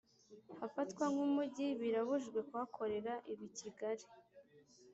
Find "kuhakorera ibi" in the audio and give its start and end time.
2.49-3.47